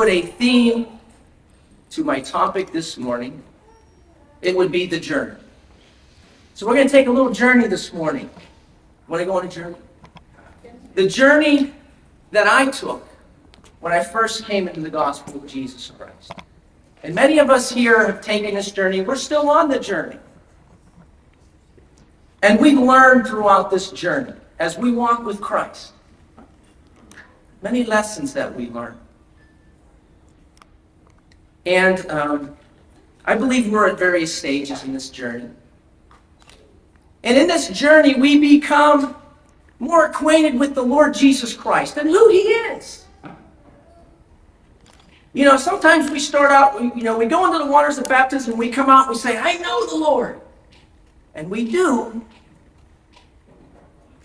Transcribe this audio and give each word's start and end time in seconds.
put 0.00 0.08
a 0.08 0.22
theme 0.22 0.86
to 1.90 2.02
my 2.02 2.20
topic 2.20 2.72
this 2.72 2.96
morning, 2.96 3.42
it 4.40 4.56
would 4.56 4.72
be 4.72 4.86
the 4.86 4.98
journey. 4.98 5.36
So 6.54 6.66
we're 6.66 6.72
going 6.72 6.86
to 6.86 6.90
take 6.90 7.06
a 7.06 7.10
little 7.10 7.30
journey 7.30 7.66
this 7.66 7.92
morning. 7.92 8.30
Want 9.08 9.20
to 9.20 9.26
go 9.26 9.36
on 9.36 9.44
a 9.44 9.50
journey? 9.50 9.76
The 10.94 11.06
journey 11.06 11.74
that 12.30 12.46
I 12.46 12.70
took 12.70 13.06
when 13.80 13.92
I 13.92 14.02
first 14.02 14.46
came 14.46 14.68
into 14.68 14.80
the 14.80 14.88
gospel 14.88 15.36
of 15.36 15.46
Jesus 15.46 15.92
Christ. 15.98 16.32
And 17.02 17.14
many 17.14 17.38
of 17.38 17.50
us 17.50 17.70
here 17.70 18.06
have 18.06 18.22
taken 18.22 18.54
this 18.54 18.70
journey. 18.70 19.02
We're 19.02 19.16
still 19.16 19.50
on 19.50 19.68
the 19.68 19.78
journey. 19.78 20.18
And 22.42 22.58
we 22.58 22.74
learn 22.74 23.22
throughout 23.22 23.70
this 23.70 23.90
journey 23.90 24.32
as 24.58 24.78
we 24.78 24.92
walk 24.92 25.26
with 25.26 25.42
Christ. 25.42 25.92
Many 27.60 27.84
lessons 27.84 28.32
that 28.32 28.56
we 28.56 28.70
learn. 28.70 28.96
And 31.66 32.10
um, 32.10 32.56
I 33.24 33.36
believe 33.36 33.70
we're 33.70 33.88
at 33.88 33.98
various 33.98 34.34
stages 34.34 34.84
in 34.84 34.92
this 34.92 35.10
journey. 35.10 35.50
And 37.22 37.36
in 37.36 37.46
this 37.46 37.68
journey, 37.68 38.14
we 38.14 38.38
become 38.38 39.14
more 39.78 40.06
acquainted 40.06 40.58
with 40.58 40.74
the 40.74 40.82
Lord 40.82 41.14
Jesus 41.14 41.54
Christ 41.54 41.96
and 41.96 42.08
who 42.08 42.28
He 42.30 42.38
is. 42.38 43.06
You 45.32 45.44
know, 45.44 45.56
sometimes 45.56 46.10
we 46.10 46.18
start 46.18 46.50
out, 46.50 46.80
you 46.96 47.04
know, 47.04 47.16
we 47.16 47.26
go 47.26 47.46
into 47.46 47.64
the 47.64 47.70
waters 47.70 47.98
of 47.98 48.08
baptism, 48.08 48.56
we 48.56 48.68
come 48.68 48.90
out, 48.90 49.08
we 49.08 49.14
say, 49.14 49.38
I 49.38 49.58
know 49.58 49.86
the 49.86 49.96
Lord. 49.96 50.40
And 51.34 51.48
we 51.48 51.70
do. 51.70 52.24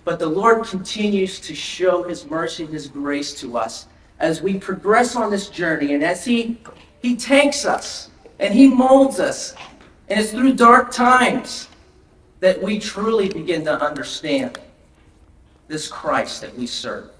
But 0.04 0.20
the 0.20 0.26
Lord 0.26 0.66
continues 0.66 1.40
to 1.42 1.54
show 1.54 2.04
His 2.04 2.26
mercy 2.30 2.64
and 2.64 2.74
His 2.74 2.88
grace 2.88 3.40
to 3.42 3.58
us 3.58 3.88
as 4.20 4.42
we 4.42 4.58
progress 4.58 5.16
on 5.16 5.30
this 5.30 5.50
journey 5.50 5.94
and 5.94 6.04
as 6.04 6.26
He, 6.26 6.58
he 7.06 7.16
takes 7.16 7.66
us 7.66 8.10
and 8.40 8.52
He 8.52 8.68
molds 8.68 9.20
us. 9.20 9.54
And 10.10 10.20
it's 10.20 10.32
through 10.32 10.56
dark 10.56 10.92
times 10.92 11.68
that 12.40 12.60
we 12.60 12.80
truly 12.80 13.30
begin 13.30 13.64
to 13.66 13.80
understand 13.80 14.58
this 15.68 15.88
Christ 15.88 16.42
that 16.42 16.56
we 16.58 16.66
serve. 16.66 17.12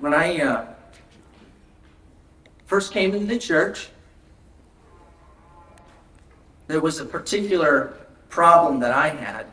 When 0.00 0.12
I 0.12 0.40
uh, 0.40 0.66
first 2.66 2.92
came 2.92 3.14
into 3.14 3.26
the 3.26 3.38
church, 3.38 3.88
there 6.66 6.80
was 6.80 6.98
a 6.98 7.04
particular 7.04 7.94
problem 8.28 8.80
that 8.80 8.90
I 8.90 9.08
had 9.08 9.46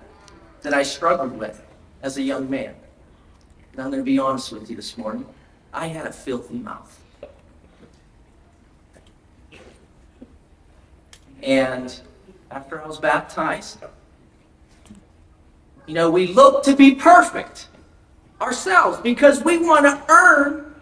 that 0.63 0.73
I 0.73 0.81
struggled 0.81 1.37
with 1.37 1.63
as 2.01 2.17
a 2.17 2.23
young 2.23 2.49
man. 2.49 2.73
And 3.73 3.81
I'm 3.81 3.91
going 3.91 4.01
to 4.01 4.11
be 4.11 4.17
honest 4.17 4.51
with 4.51 4.67
you 4.67 4.75
this 4.75 4.97
morning. 4.97 5.27
I 5.73 5.87
had 5.87 6.05
a 6.05 6.11
filthy 6.11 6.57
mouth. 6.57 6.99
And 11.43 11.99
after 12.51 12.81
I 12.81 12.87
was 12.87 12.99
baptized, 12.99 13.79
you 15.87 15.93
know, 15.93 16.09
we 16.09 16.27
look 16.27 16.63
to 16.63 16.75
be 16.75 16.95
perfect 16.95 17.67
ourselves 18.41 18.99
because 18.99 19.43
we 19.43 19.57
want 19.57 19.85
to 19.85 20.03
earn 20.11 20.75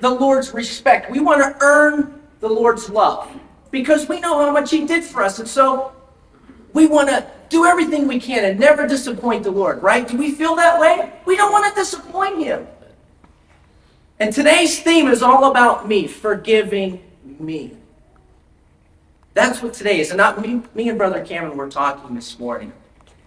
the 0.00 0.10
Lord's 0.10 0.52
respect. 0.52 1.10
We 1.10 1.20
want 1.20 1.40
to 1.42 1.56
earn 1.64 2.20
the 2.40 2.48
Lord's 2.48 2.90
love 2.90 3.30
because 3.70 4.08
we 4.08 4.20
know 4.20 4.38
how 4.38 4.52
much 4.52 4.70
He 4.70 4.86
did 4.86 5.04
for 5.04 5.22
us. 5.22 5.38
And 5.38 5.48
so 5.48 5.92
we 6.72 6.86
want 6.86 7.08
to 7.08 7.26
do 7.48 7.66
everything 7.66 8.08
we 8.08 8.18
can 8.18 8.44
and 8.44 8.58
never 8.58 8.86
disappoint 8.86 9.44
the 9.44 9.50
Lord, 9.50 9.82
right? 9.82 10.06
Do 10.08 10.16
we 10.16 10.32
feel 10.32 10.56
that 10.56 10.80
way? 10.80 11.12
We 11.26 11.36
don't 11.36 11.52
want 11.52 11.72
to 11.72 11.80
disappoint 11.80 12.38
Him. 12.38 12.66
And 14.22 14.32
today's 14.32 14.78
theme 14.78 15.08
is 15.08 15.20
all 15.20 15.50
about 15.50 15.88
me, 15.88 16.06
forgiving 16.06 17.02
me. 17.40 17.76
That's 19.34 19.60
what 19.60 19.74
today 19.74 19.98
is. 19.98 20.10
And 20.10 20.18
not 20.18 20.40
me, 20.40 20.62
me 20.76 20.88
and 20.88 20.96
Brother 20.96 21.24
Cameron 21.24 21.56
were 21.56 21.68
talking 21.68 22.14
this 22.14 22.38
morning. 22.38 22.72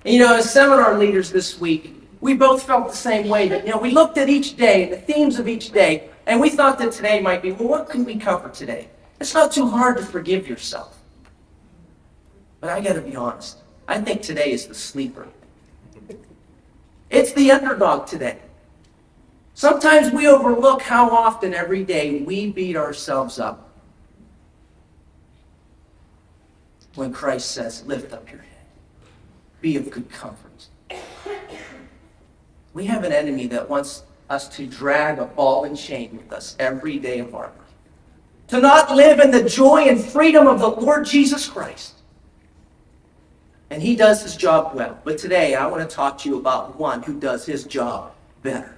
And 0.06 0.14
you 0.14 0.22
know, 0.22 0.38
as 0.38 0.50
seminar 0.50 0.98
leaders 0.98 1.34
this 1.34 1.60
week, 1.60 2.02
we 2.22 2.34
both 2.34 2.64
felt 2.64 2.88
the 2.88 2.96
same 2.96 3.28
way 3.28 3.50
that, 3.50 3.66
you 3.66 3.74
know, 3.74 3.78
we 3.78 3.92
looked 3.92 4.18
at 4.18 4.30
each 4.30 4.56
day, 4.56 4.90
the 4.90 4.96
themes 4.96 5.38
of 5.38 5.50
each 5.50 5.74
day, 5.74 6.10
and 6.28 6.40
we 6.40 6.50
thought 6.50 6.80
that 6.80 6.94
today 6.94 7.20
might 7.20 7.42
be, 7.42 7.52
well, 7.52 7.68
what 7.68 7.90
can 7.90 8.06
we 8.06 8.16
cover 8.16 8.48
today? 8.48 8.88
It's 9.20 9.34
not 9.34 9.52
too 9.52 9.68
hard 9.68 9.98
to 9.98 10.04
forgive 10.06 10.48
yourself. 10.48 10.98
But 12.62 12.70
I 12.70 12.80
got 12.80 12.94
to 12.94 13.02
be 13.02 13.18
honest. 13.18 13.58
I 13.86 14.00
think 14.00 14.22
today 14.22 14.54
is 14.54 14.66
the 14.66 14.74
sleeper. 14.74 15.28
It's 17.10 17.34
the 17.34 17.52
underdog 17.52 18.08
today. 18.08 18.40
Sometimes 19.56 20.12
we 20.12 20.28
overlook 20.28 20.82
how 20.82 21.10
often 21.10 21.54
every 21.54 21.86
day 21.86 22.20
we 22.20 22.52
beat 22.52 22.76
ourselves 22.76 23.40
up 23.40 23.72
when 26.96 27.14
Christ 27.14 27.52
says, 27.52 27.86
Lift 27.86 28.12
up 28.12 28.30
your 28.30 28.42
head, 28.42 28.68
be 29.62 29.78
of 29.78 29.90
good 29.90 30.10
comfort. 30.10 30.68
We 32.74 32.86
have 32.88 33.06
an 33.06 33.14
enemy 33.14 33.48
that 33.48 33.70
wants 33.70 34.04
us 34.30 34.50
to 34.58 34.68
drag 34.68 35.20
a 35.20 35.26
ball 35.26 35.64
and 35.64 35.78
chain 35.78 36.18
with 36.18 36.34
us 36.34 36.58
every 36.60 37.00
day 37.00 37.20
of 37.20 37.34
our 37.34 37.48
life, 37.48 37.74
to 38.50 38.60
not 38.60 38.94
live 38.94 39.22
in 39.22 39.32
the 39.32 39.48
joy 39.48 39.84
and 39.88 40.04
freedom 40.04 40.48
of 40.48 40.60
the 40.60 40.68
Lord 40.68 41.06
Jesus 41.06 41.48
Christ. 41.48 41.94
And 43.70 43.82
he 43.82 43.96
does 43.96 44.22
his 44.22 44.36
job 44.36 44.76
well. 44.76 45.00
But 45.06 45.18
today 45.18 45.56
I 45.56 45.66
want 45.68 45.90
to 45.90 45.96
talk 45.96 46.18
to 46.20 46.30
you 46.30 46.38
about 46.38 46.78
one 46.78 47.04
who 47.04 47.18
does 47.18 47.46
his 47.46 47.64
job 47.64 48.14
better, 48.44 48.75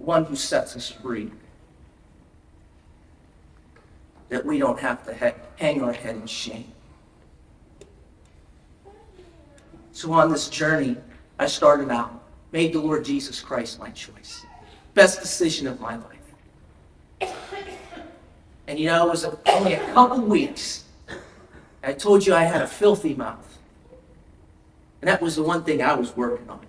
one 0.00 0.24
who 0.24 0.34
sets 0.34 0.74
us 0.74 0.90
free. 0.90 1.30
That 4.30 4.44
we 4.44 4.58
don't 4.58 4.80
have 4.80 5.04
to 5.06 5.34
hang 5.56 5.82
our 5.82 5.92
head 5.92 6.16
in 6.16 6.26
shame. 6.26 6.72
So 9.92 10.12
on 10.12 10.32
this 10.32 10.48
journey, 10.48 10.96
I 11.38 11.46
started 11.46 11.90
out, 11.90 12.22
made 12.52 12.72
the 12.72 12.80
Lord 12.80 13.04
Jesus 13.04 13.40
Christ 13.40 13.78
my 13.78 13.90
choice. 13.90 14.44
Best 14.94 15.20
decision 15.20 15.66
of 15.66 15.80
my 15.80 15.96
life. 15.96 17.32
And 18.66 18.78
you 18.78 18.86
know, 18.86 19.06
it 19.06 19.10
was 19.10 19.26
only 19.46 19.74
a 19.74 19.84
couple 19.92 20.20
weeks. 20.22 20.84
I 21.82 21.92
told 21.92 22.24
you 22.24 22.34
I 22.34 22.44
had 22.44 22.62
a 22.62 22.66
filthy 22.66 23.14
mouth. 23.14 23.58
And 25.00 25.08
that 25.08 25.20
was 25.20 25.36
the 25.36 25.42
one 25.42 25.64
thing 25.64 25.82
I 25.82 25.94
was 25.94 26.16
working 26.16 26.48
on. 26.48 26.60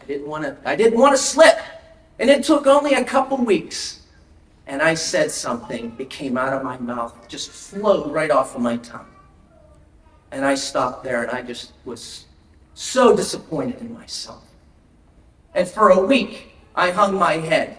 I 0.00 0.04
didn't 0.06 0.26
want 0.26 0.44
to 0.44 0.56
I 0.64 0.76
didn't 0.76 0.98
want 0.98 1.16
to 1.16 1.22
slip. 1.22 1.58
And 2.18 2.30
it 2.30 2.44
took 2.44 2.66
only 2.66 2.94
a 2.94 3.04
couple 3.04 3.36
weeks. 3.38 4.00
And 4.66 4.82
I 4.82 4.94
said 4.94 5.30
something. 5.30 5.94
It 5.98 6.10
came 6.10 6.36
out 6.36 6.52
of 6.52 6.62
my 6.64 6.78
mouth, 6.78 7.14
just 7.28 7.50
flowed 7.50 8.12
right 8.12 8.30
off 8.30 8.56
of 8.56 8.62
my 8.62 8.78
tongue. 8.78 9.06
And 10.32 10.44
I 10.44 10.54
stopped 10.54 11.04
there 11.04 11.22
and 11.22 11.30
I 11.30 11.42
just 11.42 11.72
was 11.84 12.26
so 12.74 13.14
disappointed 13.14 13.80
in 13.80 13.94
myself. 13.94 14.42
And 15.54 15.68
for 15.68 15.90
a 15.90 16.00
week, 16.00 16.52
I 16.74 16.90
hung 16.90 17.14
my 17.14 17.34
head 17.34 17.78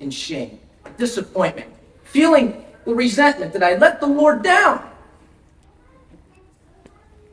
in 0.00 0.10
shame, 0.10 0.58
disappointment, 0.96 1.70
feeling 2.04 2.64
the 2.84 2.94
resentment 2.94 3.52
that 3.52 3.62
I 3.62 3.76
let 3.76 4.00
the 4.00 4.06
Lord 4.06 4.42
down. 4.42 4.88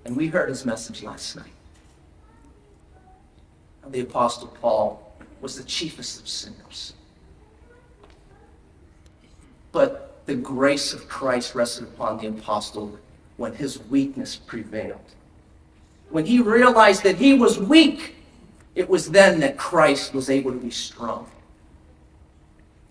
And 0.06 0.16
we 0.18 0.28
heard 0.28 0.50
his 0.50 0.66
message 0.66 1.04
last 1.04 1.36
night 1.36 1.54
the 3.90 4.02
Apostle 4.02 4.48
Paul 4.48 5.03
was 5.44 5.58
the 5.58 5.64
chiefest 5.66 6.22
of 6.22 6.28
sinners. 6.28 6.94
But 9.74 10.22
the 10.26 10.36
grace 10.36 10.94
of 10.94 11.10
Christ 11.10 11.54
rested 11.54 11.84
upon 11.84 12.18
the 12.18 12.28
apostle 12.28 12.98
when 13.36 13.54
his 13.54 13.78
weakness 13.78 14.38
prevailed. 14.38 15.02
When 16.10 16.26
he 16.26 16.40
realized 16.40 17.04
that 17.04 17.18
he 17.18 17.34
was 17.34 17.60
weak, 17.60 18.16
it 18.74 18.90
was 18.90 19.12
then 19.12 19.42
that 19.42 19.58
Christ 19.58 20.14
was 20.14 20.30
able 20.30 20.52
to 20.52 20.58
be 20.58 20.72
strong. 20.72 21.30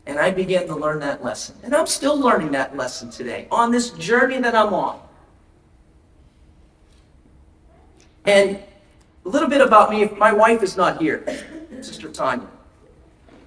And 0.05 0.19
I 0.19 0.31
began 0.31 0.67
to 0.67 0.75
learn 0.77 1.01
that 1.01 1.25
lesson. 1.25 1.57
And 1.63 1.75
I'm 1.75 1.87
still 1.87 2.21
learning 2.21 2.51
that 2.51 2.77
lesson 2.77 3.11
today 3.11 3.49
on 3.51 3.71
this 3.71 3.91
journey 3.91 4.39
that 4.41 4.55
I'm 4.55 4.75
on. 4.75 5.01
And 8.27 8.59
a 9.25 9.29
little 9.29 9.49
bit 9.49 9.63
about 9.63 9.91
me. 9.91 10.03
If 10.03 10.19
my 10.19 10.33
wife 10.33 10.63
is 10.63 10.77
not 10.77 11.01
here, 11.01 11.25
Sister 11.83 12.09
Tanya, 12.09 12.49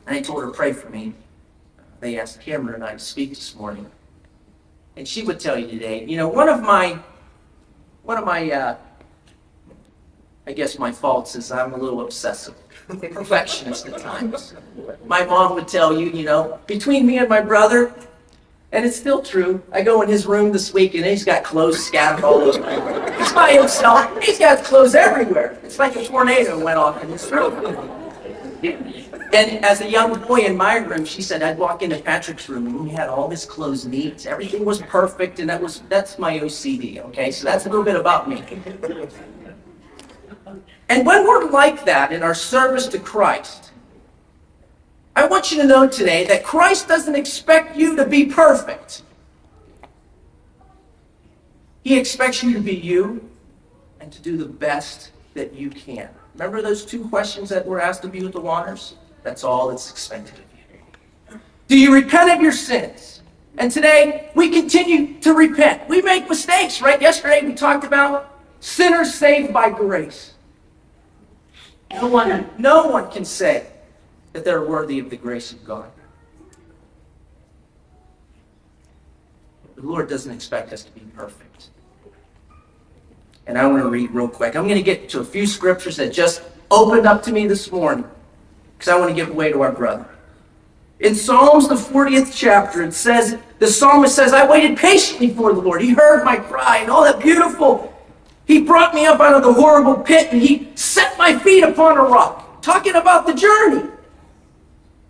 and 0.08 0.16
I 0.16 0.22
told 0.22 0.44
her 0.44 0.52
pray 0.52 0.74
for 0.74 0.90
me. 0.90 1.14
They 2.00 2.20
asked 2.20 2.42
Cameron 2.42 2.76
and 2.76 2.84
I 2.84 2.94
to 2.94 3.00
speak 3.00 3.30
this 3.30 3.56
morning, 3.56 3.90
and 4.96 5.08
she 5.08 5.24
would 5.24 5.40
tell 5.40 5.58
you 5.58 5.68
today. 5.68 6.06
You 6.06 6.18
know, 6.18 6.28
one 6.28 6.50
of 6.50 6.62
my, 6.62 7.00
one 8.04 8.18
of 8.18 8.26
my, 8.26 8.52
uh, 8.52 8.78
I 10.46 10.54
guess 10.54 10.78
my 10.78 10.92
faults 10.92 11.36
is 11.36 11.52
I'm 11.52 11.74
a 11.74 11.78
little 11.78 12.02
obsessive, 12.02 12.56
perfectionist 12.88 13.88
at 13.88 14.00
times. 14.00 14.54
My 15.06 15.26
mom 15.26 15.56
would 15.56 15.68
tell 15.68 15.98
you, 15.98 16.10
you 16.12 16.26
know, 16.26 16.60
between 16.68 17.08
me 17.08 17.18
and 17.18 17.30
my 17.30 17.42
brother, 17.42 17.94
and 18.72 18.86
it's 18.86 18.98
still 18.98 19.22
true. 19.22 19.64
I 19.72 19.82
go 19.82 20.02
in 20.02 20.10
his 20.10 20.26
room 20.26 20.52
this 20.52 20.74
week 20.74 20.96
and 20.96 21.06
he's 21.06 21.24
got 21.24 21.46
clothes 21.46 21.84
scattered 21.84 22.26
all 22.26 22.42
over. 22.42 23.14
He's 23.14 23.32
by 23.32 23.54
himself. 23.54 24.22
He's 24.22 24.38
got 24.38 24.66
clothes 24.66 24.96
everywhere. 24.96 25.58
It's 25.64 25.80
like 25.80 25.96
a 25.96 26.04
tornado 26.04 26.62
went 26.62 26.78
off 26.78 27.02
in 27.02 27.10
his 27.10 27.32
room. 27.32 28.05
And 28.64 29.66
as 29.66 29.82
a 29.82 29.90
young 29.90 30.20
boy 30.22 30.42
in 30.42 30.56
my 30.56 30.78
room, 30.78 31.06
she 31.06 31.22
said 31.22 31.44
I'd 31.44 31.58
walk 31.58 31.82
into 31.82 31.98
Patrick's 32.00 32.48
room 32.48 32.68
and 32.68 32.90
he 32.90 32.96
had 32.96 33.10
all 33.10 33.30
his 33.30 33.46
clothes 33.46 33.86
neat. 33.86 34.26
Everything 34.26 34.64
was 34.64 34.82
perfect, 34.82 35.40
and 35.40 35.50
that 35.50 35.62
was 35.62 35.82
that's 35.90 36.18
my 36.18 36.40
OCD. 36.40 37.04
Okay, 37.06 37.32
so 37.32 37.46
that's 37.46 37.66
a 37.66 37.70
little 37.70 37.84
bit 37.84 37.96
about 37.96 38.30
me. 38.30 38.44
And 40.88 41.06
when 41.06 41.28
we're 41.28 41.50
like 41.50 41.84
that 41.86 42.12
in 42.12 42.22
our 42.24 42.36
service 42.36 42.88
to 42.88 43.00
Christ, 43.00 43.72
I 45.16 45.26
want 45.26 45.52
you 45.52 45.62
to 45.62 45.68
know 45.68 45.88
today 45.88 46.26
that 46.26 46.44
Christ 46.44 46.88
doesn't 46.88 47.16
expect 47.16 47.76
you 47.76 47.96
to 47.96 48.06
be 48.06 48.26
perfect. 48.26 49.02
He 51.84 51.98
expects 51.98 52.44
you 52.44 52.54
to 52.54 52.60
be 52.60 52.76
you 52.76 53.30
and 54.00 54.12
to 54.12 54.22
do 54.22 54.38
the 54.38 54.46
best 54.46 55.12
that 55.34 55.54
you 55.54 55.70
can. 55.70 56.10
Remember 56.38 56.62
those 56.62 56.86
two 56.86 57.08
questions 57.08 57.50
that 57.50 57.66
were 57.66 57.80
asked 57.80 58.04
of 58.04 58.14
you 58.14 58.28
at 58.28 58.34
the 58.34 58.42
waters? 58.42 58.96
That's 59.24 59.46
all 59.46 59.70
that's 59.70 59.90
expected 59.90 60.34
of 60.34 60.44
you. 61.32 61.40
Do 61.68 61.80
you 61.80 61.94
repent 61.94 62.30
of 62.30 62.42
your 62.42 62.52
sins? 62.52 63.22
And 63.58 63.72
today 63.72 64.32
we 64.36 64.50
continue 64.50 65.20
to 65.22 65.34
repent. 65.34 65.88
We 65.88 66.02
make 66.02 66.28
mistakes, 66.28 66.82
right? 66.82 67.02
Yesterday 67.02 67.42
we 67.46 67.54
talked 67.54 67.86
about 67.86 68.38
sinners 68.60 69.14
saved 69.14 69.54
by 69.54 69.70
grace. 69.70 70.34
No 71.94 72.08
one, 72.08 72.50
no 72.58 72.88
one 72.88 73.10
can 73.10 73.24
say 73.24 73.68
that 74.34 74.44
they're 74.44 74.66
worthy 74.66 75.00
of 75.00 75.10
the 75.10 75.16
grace 75.16 75.54
of 75.54 75.64
God. 75.64 75.90
The 79.78 79.82
Lord 79.82 80.10
doesn't 80.10 80.32
expect 80.32 80.74
us 80.74 80.84
to 80.84 80.92
be 80.92 81.02
perfect. 81.16 81.70
And 83.48 83.58
I 83.58 83.68
want 83.68 83.84
to 83.84 83.90
read 83.90 84.12
real 84.12 84.28
quick. 84.28 84.56
I'm 84.56 84.64
going 84.64 84.78
to 84.78 84.84
get 84.84 85.10
to 85.10 85.20
a 85.20 85.26
few 85.26 85.46
scriptures 85.46 85.98
that 85.98 86.12
just 86.12 86.42
opened 86.72 87.06
up 87.06 87.22
to 87.24 87.32
me 87.32 87.48
this 87.48 87.72
morning 87.72 88.06
because 88.78 88.90
I 88.90 88.98
want 88.98 89.10
to 89.10 89.16
give 89.16 89.30
away 89.30 89.52
to 89.52 89.62
our 89.62 89.72
brother. 89.72 90.08
In 91.00 91.14
Psalms, 91.14 91.68
the 91.68 91.76
40th 91.76 92.32
chapter, 92.36 92.82
it 92.82 92.94
says, 92.94 93.38
the 93.60 93.68
psalmist 93.68 94.16
says, 94.16 94.34
I 94.34 94.48
waited 94.48 94.78
patiently 94.78 95.30
for 95.30 95.54
the 95.54 95.62
Lord. 95.62 95.82
He 95.82 95.94
heard 95.94 96.24
my 96.24 96.38
cry 96.38 96.78
and 96.78 96.90
all 96.90 97.04
that 97.04 97.20
beautiful. 97.20 97.94
He 98.46 98.62
brought 98.62 98.94
me 98.94 99.06
up 99.06 99.20
out 99.20 99.34
of 99.36 99.44
the 99.44 99.54
horrible 99.54 99.96
pit 99.96 100.30
and 100.32 100.42
he 100.42 100.70
set 100.76 101.18
my 101.18 101.38
feet 101.38 101.64
upon 101.64 101.98
a 101.98 102.04
rock. 102.04 102.62
Talking 102.62 102.96
about 102.96 103.28
the 103.28 103.34
journey. 103.34 103.92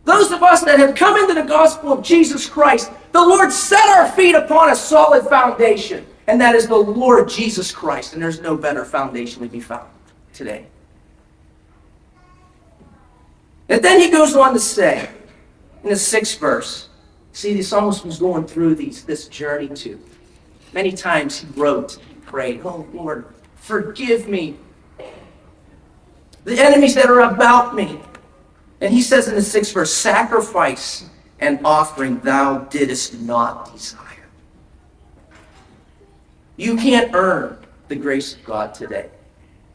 Those 0.04 0.32
of 0.32 0.44
us 0.44 0.64
that 0.64 0.80
have 0.80 0.96
come 0.96 1.18
into 1.18 1.34
the 1.34 1.48
gospel 1.48 1.94
of 1.94 2.04
Jesus 2.04 2.50
Christ, 2.50 2.92
the 3.12 3.22
Lord 3.22 3.52
set 3.52 3.88
our 3.90 4.10
feet 4.12 4.36
upon 4.36 4.72
a 4.72 4.76
solid 4.76 5.26
foundation 5.26 6.06
and 6.28 6.42
that 6.42 6.56
is 6.56 6.68
the 6.68 6.76
Lord 6.76 7.30
Jesus 7.30 7.72
Christ. 7.72 8.14
And 8.14 8.22
there's 8.22 8.42
no 8.42 8.58
better 8.58 8.84
foundation 8.84 9.44
to 9.44 9.50
be 9.50 9.60
found 9.60 9.90
today. 10.34 10.66
And 13.70 13.84
then 13.84 14.00
he 14.00 14.10
goes 14.10 14.36
on 14.36 14.54
to 14.54 14.60
say, 14.60 15.10
in 15.84 15.90
the 15.90 15.96
sixth 15.96 16.40
verse, 16.40 16.90
see, 17.32 17.54
the 17.54 17.62
psalmist 17.62 18.06
was 18.06 18.20
going 18.20 18.46
through 18.46 18.76
these, 18.76 19.04
this 19.04 19.28
journey 19.28 19.68
too. 19.70 20.00
Many 20.74 20.92
times 20.92 21.40
he 21.40 21.48
wrote, 21.60 22.00
prayed, 22.26 22.62
Oh 22.64 22.88
Lord, 22.94 23.26
forgive 23.56 24.28
me. 24.28 24.58
The 26.44 26.60
enemies 26.60 26.96
that 26.96 27.06
are 27.06 27.22
about 27.22 27.76
me. 27.76 28.00
And 28.82 28.94
he 28.94 29.02
says 29.02 29.28
in 29.28 29.36
the 29.36 29.42
sixth 29.42 29.74
verse, 29.74 29.94
sacrifice 29.94 31.10
and 31.40 31.60
offering 31.66 32.20
thou 32.20 32.60
didst 32.60 33.20
not 33.22 33.72
desire. 33.74 34.05
You 36.58 36.78
can't 36.78 37.14
earn 37.14 37.58
the 37.88 37.96
grace 37.96 38.36
of 38.36 38.44
God 38.44 38.74
today 38.74 39.10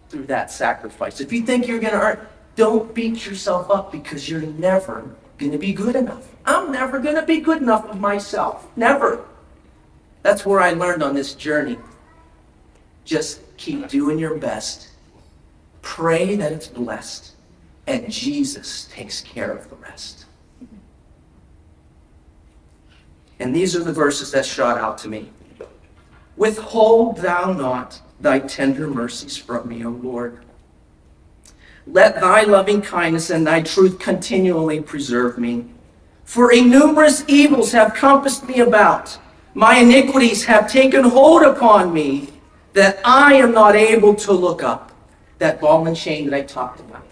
through 0.09 0.27
that 0.27 0.51
sacrifice. 0.51 1.21
If 1.21 1.33
you 1.33 1.43
think 1.43 1.67
you're 1.67 1.79
going 1.79 1.93
to 1.93 2.01
earn, 2.01 2.27
don't 2.57 2.93
beat 2.95 3.27
yourself 3.27 3.71
up 3.71 3.93
because 3.93 4.29
you're 4.29 4.41
never 4.41 5.09
going 5.39 5.53
to 5.53 5.59
be 5.59 5.73
good 5.73 5.97
enough. 5.97 6.29
I'm 6.45 6.73
never 6.73 6.99
going 6.99 7.17
to 7.17 7.25
be 7.25 7.41
good 7.41 7.63
enough 7.63 7.89
of 7.89 8.01
myself. 8.01 8.67
Never. 8.77 9.25
That's 10.23 10.45
where 10.45 10.61
I 10.61 10.73
learned 10.73 11.03
on 11.03 11.15
this 11.15 11.35
journey. 11.35 11.79
Just 13.05 13.41
keep 13.57 13.89
doing 13.89 14.19
your 14.19 14.37
best. 14.37 14.89
Pray 15.83 16.37
that 16.37 16.53
it's 16.53 16.67
blessed. 16.67 17.33
And 17.87 18.11
Jesus 18.11 18.87
takes 18.87 19.21
care 19.21 19.51
of 19.51 19.69
the 19.71 19.77
rest. 19.77 20.27
And 23.39 23.55
these 23.55 23.75
are 23.75 23.83
the 23.83 23.93
verses 23.93 24.31
that 24.33 24.45
shot 24.45 24.77
out 24.77 24.99
to 24.99 25.09
me. 25.09 25.31
Withhold 26.41 27.19
thou 27.19 27.53
not 27.53 28.01
thy 28.19 28.39
tender 28.39 28.87
mercies 28.87 29.37
from 29.37 29.69
me, 29.69 29.85
O 29.85 29.91
Lord. 29.91 30.43
Let 31.87 32.15
thy 32.15 32.45
loving 32.45 32.81
kindness 32.81 33.29
and 33.29 33.47
thy 33.47 33.61
truth 33.61 33.99
continually 33.99 34.81
preserve 34.81 35.37
me. 35.37 35.67
For 36.25 36.51
innumerous 36.51 37.25
evils 37.29 37.73
have 37.73 37.93
compassed 37.93 38.49
me 38.49 38.61
about. 38.61 39.19
My 39.53 39.81
iniquities 39.81 40.43
have 40.47 40.73
taken 40.73 41.05
hold 41.05 41.43
upon 41.43 41.93
me, 41.93 42.31
that 42.73 43.01
I 43.05 43.35
am 43.35 43.53
not 43.53 43.77
able 43.77 44.15
to 44.15 44.33
look 44.33 44.63
up. 44.63 44.93
That 45.41 45.61
ball 45.61 45.87
and 45.87 45.95
chain 45.95 46.31
that 46.31 46.35
I 46.35 46.41
talked 46.41 46.81
about. 46.81 47.07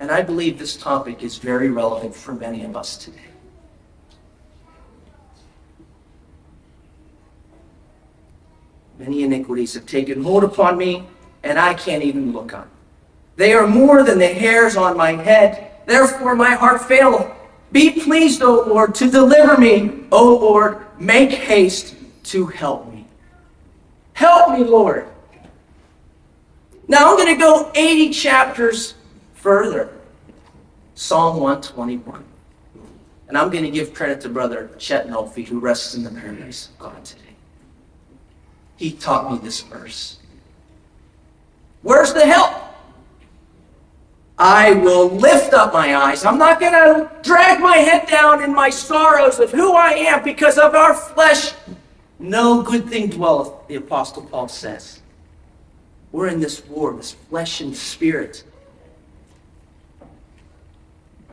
And 0.00 0.10
I 0.10 0.22
believe 0.22 0.58
this 0.58 0.78
topic 0.78 1.22
is 1.22 1.36
very 1.36 1.68
relevant 1.68 2.14
for 2.14 2.32
many 2.32 2.64
of 2.64 2.74
us 2.74 2.96
today. 2.96 3.33
Many 8.98 9.22
iniquities 9.22 9.74
have 9.74 9.86
taken 9.86 10.22
hold 10.22 10.44
upon 10.44 10.78
me, 10.78 11.06
and 11.42 11.58
I 11.58 11.74
can't 11.74 12.02
even 12.02 12.32
look 12.32 12.54
on. 12.54 12.68
They 13.36 13.52
are 13.52 13.66
more 13.66 14.02
than 14.02 14.18
the 14.18 14.28
hairs 14.28 14.76
on 14.76 14.96
my 14.96 15.12
head. 15.12 15.72
Therefore, 15.86 16.34
my 16.34 16.54
heart 16.54 16.82
faileth. 16.82 17.30
Be 17.72 17.90
pleased, 17.90 18.42
O 18.42 18.64
Lord, 18.66 18.94
to 18.96 19.10
deliver 19.10 19.56
me. 19.58 20.04
O 20.12 20.36
Lord, 20.36 20.86
make 20.98 21.30
haste 21.30 21.96
to 22.24 22.46
help 22.46 22.92
me. 22.92 23.06
Help 24.12 24.56
me, 24.56 24.64
Lord. 24.64 25.08
Now 26.86 27.10
I'm 27.10 27.16
going 27.16 27.34
to 27.34 27.40
go 27.40 27.72
80 27.74 28.10
chapters 28.10 28.94
further. 29.34 29.90
Psalm 30.94 31.40
121. 31.40 32.24
And 33.26 33.36
I'm 33.36 33.50
going 33.50 33.64
to 33.64 33.70
give 33.70 33.92
credit 33.92 34.20
to 34.20 34.28
Brother 34.28 34.70
Chet 34.78 35.08
Nolfi, 35.08 35.44
who 35.44 35.58
rests 35.58 35.94
in 35.94 36.04
the 36.04 36.10
paradise 36.10 36.68
of 36.68 36.78
God 36.78 37.04
today. 37.04 37.33
He 38.76 38.92
taught 38.92 39.30
me 39.30 39.38
this 39.38 39.60
verse. 39.60 40.18
Where's 41.82 42.12
the 42.12 42.24
help? 42.26 42.64
I 44.36 44.72
will 44.72 45.08
lift 45.08 45.52
up 45.52 45.72
my 45.72 45.94
eyes. 45.94 46.24
I'm 46.24 46.38
not 46.38 46.58
going 46.58 46.72
to 46.72 47.10
drag 47.22 47.60
my 47.60 47.76
head 47.76 48.08
down 48.08 48.42
in 48.42 48.52
my 48.52 48.68
sorrows 48.68 49.38
of 49.38 49.52
who 49.52 49.74
I 49.74 49.90
am 49.90 50.24
because 50.24 50.58
of 50.58 50.74
our 50.74 50.94
flesh. 50.94 51.52
No 52.18 52.62
good 52.62 52.88
thing 52.88 53.10
dwelleth, 53.10 53.52
the 53.68 53.76
Apostle 53.76 54.22
Paul 54.22 54.48
says. 54.48 55.02
We're 56.10 56.28
in 56.28 56.40
this 56.40 56.64
war, 56.66 56.94
this 56.94 57.12
flesh 57.12 57.60
and 57.60 57.76
spirit. 57.76 58.44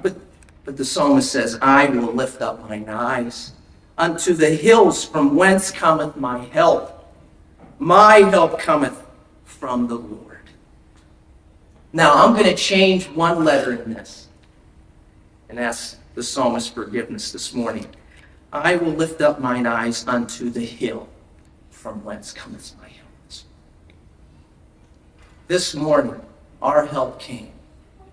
But, 0.03 0.15
but 0.63 0.77
the 0.77 0.85
psalmist 0.85 1.31
says, 1.31 1.57
I 1.61 1.87
will 1.87 2.13
lift 2.13 2.41
up 2.41 2.67
mine 2.67 2.87
eyes 2.87 3.53
unto 3.97 4.33
the 4.33 4.49
hills 4.49 5.05
from 5.05 5.35
whence 5.35 5.71
cometh 5.71 6.17
my 6.17 6.39
help. 6.45 7.00
My 7.81 8.17
help 8.17 8.59
cometh 8.59 9.03
from 9.43 9.87
the 9.87 9.95
Lord. 9.95 10.51
Now, 11.91 12.13
I'm 12.13 12.33
going 12.33 12.45
to 12.45 12.53
change 12.53 13.09
one 13.09 13.43
letter 13.43 13.73
in 13.73 13.91
this 13.91 14.27
and 15.49 15.59
ask 15.59 15.97
the 16.13 16.21
psalmist 16.21 16.75
forgiveness 16.75 17.31
this 17.31 17.55
morning. 17.55 17.87
I 18.53 18.75
will 18.75 18.91
lift 18.91 19.19
up 19.21 19.41
mine 19.41 19.65
eyes 19.65 20.07
unto 20.07 20.51
the 20.51 20.63
hill 20.63 21.09
from 21.71 22.03
whence 22.03 22.31
cometh 22.31 22.71
my 22.79 22.87
help. 22.87 23.09
This 25.47 25.73
morning, 25.73 26.21
our 26.61 26.85
help 26.85 27.19
came 27.19 27.49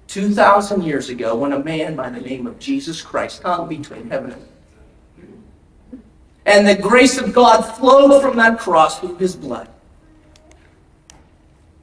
2,000 0.07 0.83
years 0.83 1.11
ago 1.11 1.37
when 1.37 1.53
a 1.53 1.63
man 1.63 1.95
by 1.95 2.09
the 2.09 2.23
name 2.23 2.47
of 2.47 2.59
Jesus 2.59 3.03
Christ 3.03 3.43
hung 3.43 3.69
between 3.69 4.09
heaven 4.09 4.33
and 4.33 4.49
and 6.49 6.67
the 6.67 6.75
grace 6.75 7.19
of 7.19 7.35
God 7.35 7.61
flowed 7.61 8.23
from 8.23 8.39
that 8.39 8.59
cross 8.59 9.01
through 9.01 9.17
his 9.17 9.37
blood. 9.37 9.69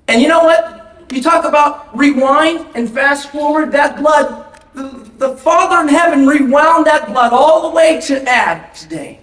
And 0.08 0.20
you 0.22 0.28
know 0.28 0.44
what? 0.44 1.06
You 1.12 1.22
talk 1.22 1.46
about 1.46 1.96
rewind 1.96 2.66
and 2.74 2.90
fast 2.90 3.30
forward 3.30 3.72
that 3.74 3.98
blood. 3.98 4.44
The, 4.74 5.10
the 5.18 5.38
Father 5.38 5.88
in 5.88 5.88
heaven 5.88 6.26
rewound 6.26 6.88
that 6.88 7.08
blood 7.08 7.32
all 7.32 7.70
the 7.70 7.76
way 7.76 8.02
to 8.02 8.28
Adam's 8.28 8.86
day 8.86 9.20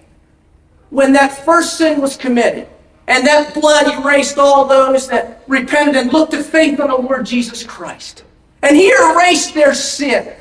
when 0.89 1.11
that 1.11 1.43
first 1.43 1.77
sin 1.77 1.99
was 1.99 2.15
committed. 2.15 2.69
And 3.07 3.27
that 3.27 3.53
blood 3.53 4.01
erased 4.01 4.37
all 4.37 4.63
those 4.65 5.09
that 5.09 5.43
repented 5.47 5.97
and 5.97 6.13
looked 6.13 6.31
to 6.31 6.41
faith 6.41 6.79
on 6.79 6.87
the 6.87 6.95
Lord 6.95 7.25
Jesus 7.25 7.63
Christ. 7.63 8.23
And 8.61 8.77
he 8.77 8.91
erased 8.91 9.53
their 9.53 9.73
sin. 9.73 10.33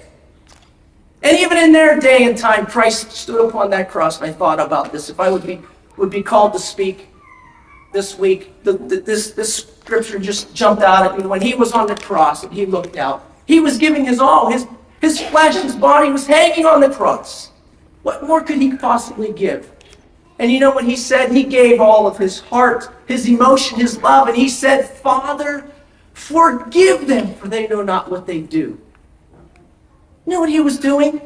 And 1.22 1.38
even 1.38 1.56
in 1.58 1.72
their 1.72 2.00
day 2.00 2.24
and 2.24 2.36
time, 2.36 2.66
Christ 2.66 3.12
stood 3.12 3.48
upon 3.48 3.70
that 3.70 3.90
cross, 3.90 4.20
and 4.20 4.28
I 4.28 4.32
thought 4.32 4.58
about 4.58 4.92
this. 4.92 5.08
If 5.08 5.20
I 5.20 5.30
would 5.30 5.46
be, 5.46 5.60
would 5.96 6.10
be 6.10 6.22
called 6.22 6.52
to 6.54 6.58
speak 6.58 7.08
this 7.92 8.18
week, 8.18 8.62
the, 8.64 8.72
the, 8.72 8.96
this, 9.00 9.32
this 9.32 9.54
scripture 9.54 10.18
just 10.18 10.54
jumped 10.54 10.82
out 10.82 11.06
at 11.06 11.18
me. 11.18 11.26
When 11.26 11.40
he 11.40 11.54
was 11.54 11.72
on 11.72 11.86
the 11.86 11.94
cross 11.94 12.42
and 12.42 12.52
he 12.52 12.66
looked 12.66 12.96
out, 12.96 13.24
He 13.46 13.60
was 13.60 13.78
giving 13.78 14.04
his 14.04 14.18
all. 14.18 14.50
His, 14.50 14.66
his 15.00 15.20
flesh, 15.20 15.54
his 15.54 15.76
body 15.76 16.10
was 16.10 16.26
hanging 16.26 16.66
on 16.66 16.80
the 16.80 16.90
cross. 16.90 17.50
What 18.02 18.26
more 18.26 18.42
could 18.42 18.58
he 18.60 18.76
possibly 18.76 19.32
give? 19.32 19.70
And 20.38 20.50
you 20.50 20.58
know 20.58 20.70
what 20.70 20.84
he 20.84 20.96
said? 20.96 21.30
He 21.30 21.44
gave 21.44 21.80
all 21.80 22.06
of 22.06 22.18
his 22.18 22.40
heart, 22.40 22.88
his 23.06 23.28
emotion, 23.28 23.78
his 23.78 24.00
love, 24.02 24.28
and 24.28 24.36
he 24.36 24.48
said, 24.48 24.88
Father, 24.88 25.70
forgive 26.14 27.06
them, 27.06 27.34
for 27.34 27.48
they 27.48 27.68
know 27.68 27.82
not 27.82 28.10
what 28.10 28.26
they 28.26 28.40
do. 28.40 28.80
You 30.26 30.32
know 30.32 30.40
what 30.40 30.50
he 30.50 30.60
was 30.60 30.78
doing? 30.78 31.20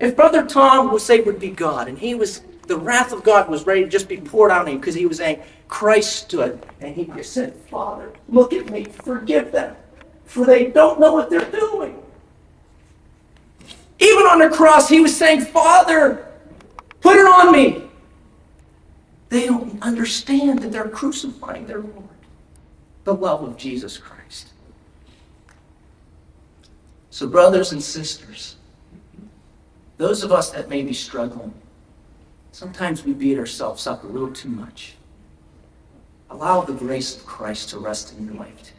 If 0.00 0.14
Brother 0.14 0.46
Tom 0.46 0.92
was 0.92 1.04
say 1.04 1.20
would 1.20 1.40
be 1.40 1.50
God, 1.50 1.88
and 1.88 1.98
he 1.98 2.14
was 2.14 2.42
the 2.68 2.76
wrath 2.76 3.12
of 3.12 3.24
God 3.24 3.48
was 3.48 3.66
ready 3.66 3.82
to 3.82 3.88
just 3.88 4.08
be 4.08 4.18
poured 4.18 4.50
on 4.50 4.68
him 4.68 4.78
because 4.78 4.94
he 4.94 5.06
was 5.06 5.20
angry, 5.20 5.44
Christ 5.68 6.16
stood 6.16 6.64
and 6.80 6.94
he 6.94 7.06
just 7.06 7.32
said, 7.32 7.54
Father, 7.54 8.12
look 8.28 8.52
at 8.52 8.70
me, 8.70 8.84
forgive 8.84 9.50
them, 9.52 9.74
for 10.24 10.44
they 10.44 10.66
don't 10.66 11.00
know 11.00 11.14
what 11.14 11.30
they're 11.30 11.50
doing. 11.50 12.00
Even 13.98 14.24
on 14.24 14.38
the 14.38 14.50
cross, 14.50 14.88
he 14.88 15.00
was 15.00 15.16
saying, 15.16 15.40
Father, 15.40 16.28
put 17.00 17.16
it 17.16 17.26
on 17.26 17.52
me. 17.52 17.82
They 19.30 19.46
don't 19.46 19.82
understand 19.82 20.60
that 20.60 20.72
they're 20.72 20.88
crucifying 20.88 21.66
their 21.66 21.80
Lord. 21.80 22.04
The 23.04 23.14
love 23.14 23.42
of 23.42 23.56
Jesus 23.56 23.98
Christ. 23.98 24.52
So, 27.10 27.26
brothers 27.26 27.72
and 27.72 27.82
sisters, 27.82 28.56
those 29.96 30.22
of 30.22 30.30
us 30.30 30.50
that 30.50 30.68
may 30.68 30.82
be 30.82 30.92
struggling, 30.92 31.54
sometimes 32.52 33.04
we 33.04 33.12
beat 33.12 33.38
ourselves 33.38 33.86
up 33.86 34.04
a 34.04 34.06
little 34.06 34.32
too 34.32 34.48
much. 34.48 34.94
Allow 36.30 36.62
the 36.62 36.74
grace 36.74 37.16
of 37.16 37.24
Christ 37.24 37.70
to 37.70 37.78
rest 37.78 38.16
in 38.16 38.26
your 38.26 38.34
life 38.34 38.58
today. 38.62 38.74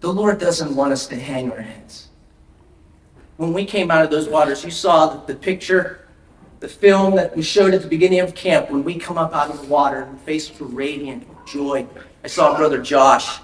The 0.00 0.12
Lord 0.12 0.38
doesn't 0.38 0.74
want 0.74 0.92
us 0.92 1.06
to 1.06 1.16
hang 1.16 1.50
our 1.50 1.60
heads. 1.60 2.08
When 3.38 3.52
we 3.52 3.64
came 3.64 3.90
out 3.90 4.04
of 4.04 4.10
those 4.10 4.28
waters, 4.28 4.64
you 4.64 4.70
saw 4.70 5.16
the, 5.24 5.34
picture, 5.34 6.06
the 6.60 6.68
film 6.68 7.16
that 7.16 7.34
we 7.34 7.42
showed 7.42 7.72
at 7.72 7.82
the 7.82 7.88
beginning 7.88 8.20
of 8.20 8.34
camp 8.34 8.70
when 8.70 8.84
we 8.84 8.98
come 8.98 9.16
up 9.16 9.34
out 9.34 9.50
of 9.50 9.62
the 9.62 9.66
water 9.68 10.02
and 10.02 10.20
faces 10.20 10.60
were 10.60 10.66
radiant 10.66 11.26
with 11.28 11.46
joy. 11.46 11.86
I 12.22 12.28
saw 12.28 12.56
Brother 12.56 12.82
Josh, 12.82 13.40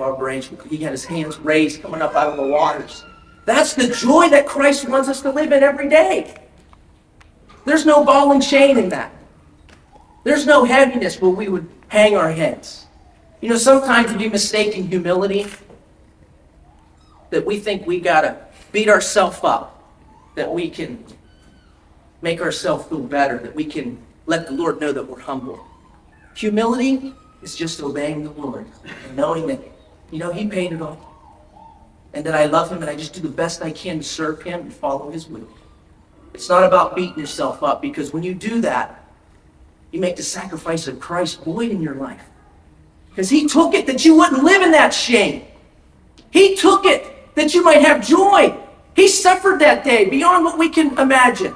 our 0.00 0.16
branch, 0.16 0.50
he 0.68 0.78
had 0.78 0.92
his 0.92 1.04
hands 1.04 1.38
raised 1.38 1.82
coming 1.82 2.00
up 2.00 2.14
out 2.14 2.28
of 2.28 2.36
the 2.36 2.46
waters. 2.46 3.04
That's 3.44 3.74
the 3.74 3.88
joy 3.88 4.28
that 4.28 4.46
Christ 4.46 4.88
wants 4.88 5.08
us 5.08 5.22
to 5.22 5.30
live 5.30 5.52
in 5.52 5.62
every 5.62 5.88
day. 5.88 6.36
There's 7.64 7.86
no 7.86 8.04
ball 8.04 8.32
and 8.32 8.42
chain 8.42 8.78
in 8.78 8.88
that. 8.90 9.12
There's 10.24 10.46
no 10.46 10.64
heaviness 10.64 11.20
where 11.20 11.30
we 11.30 11.48
would 11.48 11.68
hang 11.88 12.16
our 12.16 12.30
heads. 12.30 12.86
You 13.40 13.50
know, 13.50 13.56
sometimes 13.56 14.14
we 14.16 14.28
mistake 14.28 14.76
in 14.76 14.88
humility 14.88 15.46
that 17.30 17.44
we 17.44 17.58
think 17.58 17.86
we 17.86 18.00
got 18.00 18.22
to 18.22 18.36
beat 18.72 18.88
ourselves 18.88 19.40
up, 19.42 19.82
that 20.34 20.52
we 20.52 20.68
can 20.70 21.02
make 22.20 22.40
ourselves 22.40 22.86
feel 22.86 23.00
better, 23.00 23.38
that 23.38 23.54
we 23.54 23.64
can 23.64 23.98
let 24.26 24.46
the 24.46 24.52
Lord 24.52 24.80
know 24.80 24.92
that 24.92 25.08
we're 25.08 25.20
humble. 25.20 25.64
Humility 26.34 27.14
is 27.42 27.56
just 27.56 27.80
obeying 27.82 28.24
the 28.24 28.30
Lord 28.30 28.66
and 29.06 29.16
knowing 29.16 29.46
that, 29.46 29.60
you 30.10 30.18
know, 30.18 30.32
He 30.32 30.46
paid 30.46 30.72
it 30.72 30.82
all 30.82 31.08
and 32.12 32.24
that 32.24 32.34
I 32.34 32.46
love 32.46 32.70
him 32.70 32.80
and 32.80 32.90
I 32.90 32.96
just 32.96 33.14
do 33.14 33.20
the 33.20 33.28
best 33.28 33.62
I 33.62 33.70
can 33.70 33.98
to 33.98 34.04
serve 34.04 34.42
him 34.42 34.60
and 34.60 34.72
follow 34.72 35.10
his 35.10 35.28
will. 35.28 35.46
It's 36.34 36.48
not 36.48 36.64
about 36.64 36.96
beating 36.96 37.18
yourself 37.18 37.62
up 37.62 37.82
because 37.82 38.12
when 38.12 38.22
you 38.22 38.34
do 38.34 38.60
that, 38.62 39.04
you 39.90 40.00
make 40.00 40.16
the 40.16 40.22
sacrifice 40.22 40.86
of 40.88 41.00
Christ 41.00 41.42
void 41.44 41.70
in 41.70 41.80
your 41.80 41.94
life. 41.94 42.24
Because 43.10 43.30
he 43.30 43.46
took 43.46 43.74
it 43.74 43.86
that 43.86 44.04
you 44.04 44.16
wouldn't 44.16 44.44
live 44.44 44.62
in 44.62 44.72
that 44.72 44.92
shame. 44.92 45.44
He 46.30 46.56
took 46.56 46.84
it 46.84 47.34
that 47.34 47.54
you 47.54 47.62
might 47.62 47.82
have 47.82 48.06
joy. 48.06 48.56
He 48.94 49.08
suffered 49.08 49.60
that 49.60 49.84
day 49.84 50.08
beyond 50.08 50.44
what 50.44 50.58
we 50.58 50.68
can 50.68 50.98
imagine 50.98 51.54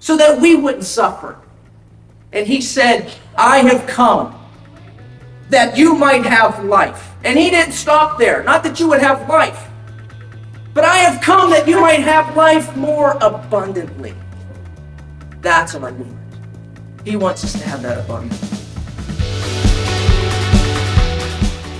so 0.00 0.16
that 0.16 0.40
we 0.40 0.54
wouldn't 0.54 0.84
suffer. 0.84 1.38
And 2.32 2.46
he 2.46 2.60
said, 2.60 3.12
I 3.36 3.58
have 3.58 3.86
come 3.86 4.38
that 5.52 5.76
you 5.76 5.94
might 5.94 6.24
have 6.24 6.64
life. 6.64 7.12
And 7.24 7.38
he 7.38 7.50
didn't 7.50 7.74
stop 7.74 8.18
there. 8.18 8.42
Not 8.42 8.64
that 8.64 8.80
you 8.80 8.88
would 8.88 9.00
have 9.00 9.28
life, 9.28 9.68
but 10.74 10.84
I 10.84 10.96
have 10.96 11.22
come 11.22 11.50
that 11.50 11.68
you 11.68 11.80
might 11.80 12.00
have 12.00 12.34
life 12.36 12.74
more 12.74 13.12
abundantly. 13.20 14.14
That's 15.40 15.74
our 15.74 15.92
Lord. 15.92 16.16
He 17.04 17.16
wants 17.16 17.44
us 17.44 17.52
to 17.52 17.68
have 17.68 17.82
that 17.82 17.98
abundance. 17.98 18.40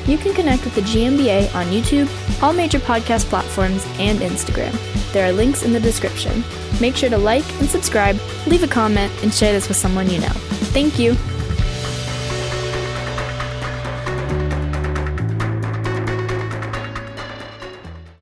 You 0.06 0.18
can 0.18 0.34
connect 0.34 0.64
with 0.64 0.74
the 0.74 0.82
GMBA 0.82 1.54
on 1.54 1.66
YouTube, 1.66 2.10
all 2.42 2.52
major 2.52 2.80
podcast 2.80 3.26
platforms, 3.26 3.86
and 3.98 4.18
Instagram. 4.18 4.76
There 5.12 5.26
are 5.26 5.32
links 5.32 5.62
in 5.62 5.72
the 5.72 5.80
description. 5.80 6.44
Make 6.80 6.96
sure 6.96 7.08
to 7.08 7.18
like 7.18 7.48
and 7.60 7.68
subscribe, 7.68 8.18
leave 8.46 8.64
a 8.64 8.68
comment, 8.68 9.12
and 9.22 9.32
share 9.32 9.52
this 9.52 9.68
with 9.68 9.76
someone 9.76 10.10
you 10.10 10.18
know. 10.18 10.32
Thank 10.74 10.98
you. 10.98 11.16